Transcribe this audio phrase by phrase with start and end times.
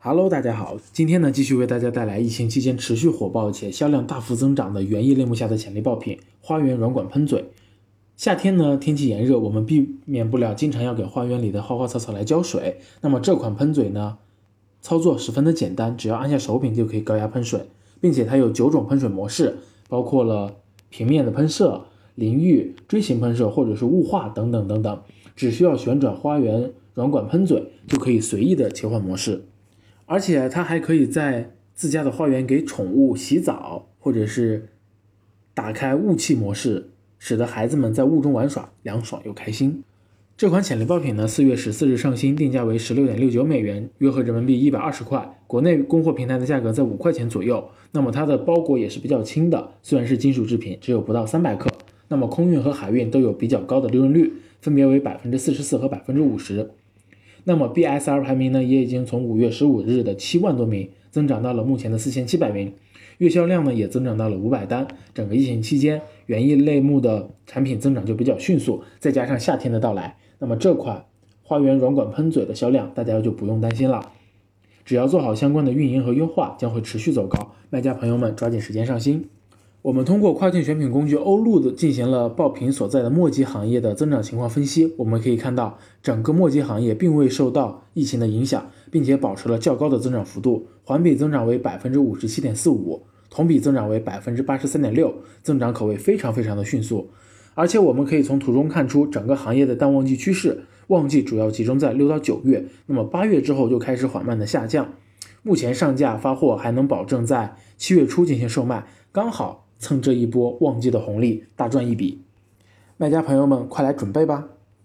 [0.00, 7.46] Hello，大家好，今天呢继续为大家带来疫情期间持续火爆且销量大幅增长的园艺类目下的潜力爆品——花园软管喷嘴。
[8.16, 12.78] 夏天呢天气炎热，我们避免不了经常要给花园里的花花草草来浇水。
[13.00, 14.18] 那么这款喷嘴呢，
[14.80, 17.62] 操作十分的简单，只要按下手柄就可以高压喷水，
[18.00, 19.58] 并且它有九种喷水模式，
[19.88, 20.58] 包括了
[20.90, 25.02] 平面的喷射、淋浴、锥形喷射或者是雾化等等等等。
[25.34, 29.42] 只需要旋转花园软管喷嘴，就可以随意的切换模式。
[30.10, 34.70] 而且它还可以在自家的花园给宠物洗澡，或者是
[35.52, 36.88] 打开雾气模式，
[37.18, 39.84] 使得孩子们在雾中玩耍凉爽又开心。
[40.34, 45.38] 这款潜力爆品呢，四月十四日上新，定价为十六点六九美元，约合人民币一百二十块。
[45.46, 47.68] 国内供货平台的价格在五块钱左右。
[47.92, 51.68] 那么它的包裹也是比较轻的，虽然是金属制品，只有不到三百克。
[52.08, 54.32] 那么空运和海运都有比较高的利润率，
[54.62, 56.70] 分别为百分之四十四和百分之五十。
[57.48, 62.74] 那么 BSR 排名呢，也已经从五月十五日的七万多名增长到了目前的四千七百名，
[63.16, 64.86] 月销量呢也增长到了五百单。
[65.14, 71.06] 整个疫情期间，园艺类目的产品增长就比较迅速，再加上夏天的到来，那么这款
[71.42, 74.12] 花园软管喷嘴的销量大家就不用担心了。
[74.84, 77.54] 只要做好相关的运营和优化，将会持续走高。
[77.70, 79.24] 卖家朋友们抓紧时间上新。
[79.80, 84.92] 我们通过跨境选品工具欧路的进行了爆品所在的墨迹行业的增长情况分析。
[84.98, 97.08] 我们可以看到，整个墨迹行业并未受到疫情的影响，并且保持了较高的增长幅度，环比增长为百分之五十七点四五，同比增长为百分之八十三点六，增长可谓非常非常的迅速。
[97.54, 104.92] 而且我们可以从图中看出整个行业的淡旺季趋势，旺季主要集中在六到九月，那么八月之后就开始缓慢的下降。
[105.44, 109.67] 目前上架发货还能保证在七月初进行售卖，刚好。
[109.78, 112.20] 蹭这一波旺季的红利，大赚一笔！
[112.96, 114.48] 卖家朋友们，快来准备吧！